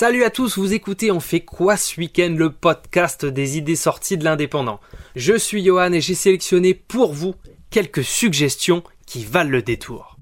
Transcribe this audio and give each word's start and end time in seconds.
Salut 0.00 0.24
à 0.24 0.30
tous, 0.30 0.56
vous 0.56 0.72
écoutez 0.72 1.10
On 1.10 1.20
fait 1.20 1.40
quoi 1.40 1.76
ce 1.76 2.00
week-end 2.00 2.34
le 2.34 2.50
podcast 2.50 3.26
des 3.26 3.58
idées 3.58 3.76
sorties 3.76 4.16
de 4.16 4.24
l'indépendant. 4.24 4.80
Je 5.14 5.36
suis 5.36 5.62
Johan 5.62 5.92
et 5.92 6.00
j'ai 6.00 6.14
sélectionné 6.14 6.72
pour 6.72 7.12
vous 7.12 7.34
quelques 7.68 8.02
suggestions 8.02 8.82
qui 9.04 9.26
valent 9.26 9.50
le 9.50 9.60
détour. 9.60 10.16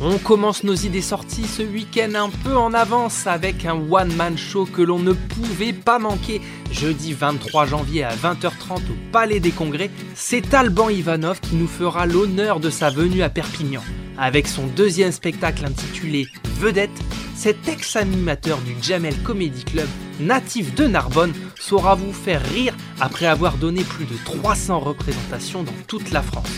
On 0.00 0.16
commence 0.18 0.62
nos 0.62 0.76
idées 0.76 1.02
sorties 1.02 1.48
ce 1.48 1.62
week-end 1.62 2.14
un 2.14 2.30
peu 2.44 2.56
en 2.56 2.72
avance 2.72 3.26
avec 3.26 3.64
un 3.64 3.74
one-man 3.90 4.38
show 4.38 4.64
que 4.64 4.82
l'on 4.82 5.00
ne 5.00 5.12
pouvait 5.12 5.72
pas 5.72 5.98
manquer. 5.98 6.40
Jeudi 6.70 7.14
23 7.14 7.66
janvier 7.66 8.04
à 8.04 8.14
20h30 8.14 8.76
au 8.76 9.10
Palais 9.10 9.40
des 9.40 9.50
Congrès, 9.50 9.90
c'est 10.14 10.54
Alban 10.54 10.88
Ivanov 10.88 11.40
qui 11.40 11.56
nous 11.56 11.66
fera 11.66 12.06
l'honneur 12.06 12.60
de 12.60 12.70
sa 12.70 12.90
venue 12.90 13.22
à 13.22 13.28
Perpignan. 13.28 13.82
Avec 14.18 14.48
son 14.48 14.66
deuxième 14.66 15.12
spectacle 15.12 15.66
intitulé 15.66 16.26
Vedette, 16.58 16.90
cet 17.34 17.68
ex-animateur 17.68 18.58
du 18.62 18.74
Jamel 18.80 19.14
Comedy 19.22 19.62
Club, 19.64 19.88
natif 20.20 20.74
de 20.74 20.86
Narbonne, 20.86 21.34
saura 21.60 21.94
vous 21.94 22.14
faire 22.14 22.42
rire 22.50 22.74
après 22.98 23.26
avoir 23.26 23.58
donné 23.58 23.82
plus 23.82 24.06
de 24.06 24.16
300 24.24 24.80
représentations 24.80 25.64
dans 25.64 25.72
toute 25.86 26.12
la 26.12 26.22
France. 26.22 26.48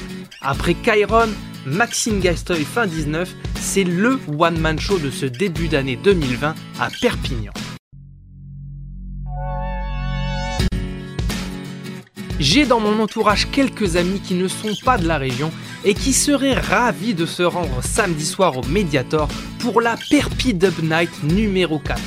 Après 0.41 0.75
Kyron, 0.75 1.31
Maxime 1.67 2.21
Gastoy 2.21 2.65
fin 2.65 2.87
19, 2.87 3.35
c'est 3.57 3.83
le 3.83 4.21
one-man 4.39 4.79
show 4.79 5.01
de 5.01 5.11
ce 5.11 5.27
début 5.27 5.67
d'année 5.67 5.97
2020 5.97 6.55
à 6.79 6.89
Perpignan. 7.01 7.53
J'ai 12.39 12.67
dans 12.67 12.79
mon 12.79 13.01
entourage 13.03 13.51
quelques 13.51 13.97
amis 13.97 14.21
qui 14.21 14.35
ne 14.35 14.47
sont 14.47 14.77
pas 14.85 14.97
de 14.97 15.09
la 15.09 15.19
région 15.19 15.51
et 15.85 15.95
qui 15.95 16.13
seraient 16.13 16.59
ravis 16.59 17.15
de 17.15 17.27
se 17.27 17.43
rendre 17.43 17.83
samedi 17.83 18.25
soir 18.25 18.57
au 18.57 18.63
Mediator 18.65 19.29
pour 19.61 19.81
la 19.81 19.97
Perpi 20.11 20.55
Dub 20.55 20.79
Night 20.83 21.11
numéro 21.23 21.79
4. 21.79 22.01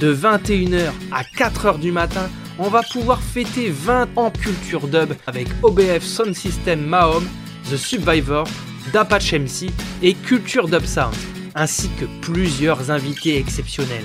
De 0.00 0.14
21h 0.14 0.90
à 1.10 1.22
4h 1.22 1.78
du 1.78 1.92
matin, 1.92 2.28
on 2.58 2.68
va 2.68 2.82
pouvoir 2.82 3.22
fêter 3.22 3.70
20 3.70 4.16
ans 4.16 4.30
culture 4.30 4.88
dub 4.88 5.12
avec 5.26 5.48
OBF 5.62 6.02
Sound 6.02 6.34
System 6.34 6.84
Mahom, 6.86 7.24
The 7.70 7.76
Survivor, 7.76 8.46
d'Apache 8.92 9.32
MC 9.32 9.70
et 10.02 10.14
Culture 10.14 10.68
Dub 10.68 10.84
Sound, 10.84 11.14
ainsi 11.54 11.88
que 12.00 12.04
plusieurs 12.22 12.90
invités 12.90 13.38
exceptionnels. 13.38 14.04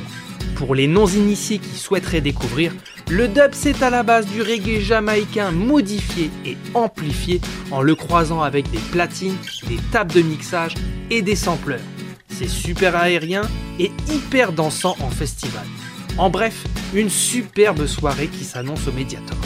Pour 0.55 0.75
les 0.75 0.87
non-initiés 0.87 1.59
qui 1.59 1.77
souhaiteraient 1.77 2.21
découvrir, 2.21 2.73
le 3.09 3.27
dub 3.27 3.51
c'est 3.53 3.81
à 3.83 3.89
la 3.89 4.03
base 4.03 4.25
du 4.27 4.41
reggae 4.41 4.79
jamaïcain 4.79 5.51
modifié 5.51 6.29
et 6.45 6.57
amplifié 6.73 7.41
en 7.71 7.81
le 7.81 7.95
croisant 7.95 8.41
avec 8.41 8.69
des 8.71 8.79
platines, 8.91 9.37
des 9.67 9.79
tables 9.91 10.13
de 10.13 10.21
mixage 10.21 10.75
et 11.09 11.21
des 11.21 11.35
sampleurs. 11.35 11.79
C'est 12.29 12.47
super 12.47 12.95
aérien 12.95 13.41
et 13.79 13.91
hyper 14.09 14.53
dansant 14.53 14.95
en 14.99 15.09
festival. 15.09 15.65
En 16.17 16.29
bref, 16.29 16.63
une 16.93 17.09
superbe 17.09 17.85
soirée 17.85 18.27
qui 18.27 18.43
s'annonce 18.43 18.87
au 18.87 18.91
Mediator. 18.91 19.37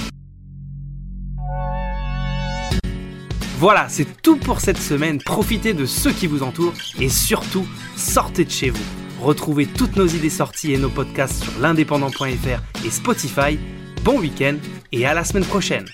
Voilà, 3.57 3.87
c'est 3.87 4.21
tout 4.21 4.35
pour 4.35 4.59
cette 4.59 4.81
semaine. 4.81 5.19
Profitez 5.19 5.73
de 5.73 5.85
ceux 5.85 6.11
qui 6.11 6.27
vous 6.27 6.43
entourent 6.43 6.73
et 6.99 7.09
surtout, 7.09 7.65
sortez 7.95 8.43
de 8.43 8.51
chez 8.51 8.69
vous. 8.69 9.04
Retrouvez 9.21 9.65
toutes 9.65 9.95
nos 9.95 10.07
idées 10.07 10.29
sorties 10.29 10.73
et 10.73 10.77
nos 10.77 10.89
podcasts 10.89 11.43
sur 11.43 11.59
l'indépendant.fr 11.59 12.85
et 12.85 12.89
Spotify. 12.89 13.57
Bon 14.03 14.19
week-end 14.19 14.55
et 14.91 15.05
à 15.05 15.13
la 15.13 15.23
semaine 15.23 15.45
prochaine. 15.45 15.85